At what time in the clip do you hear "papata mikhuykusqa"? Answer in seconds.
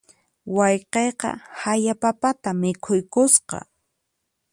2.01-3.57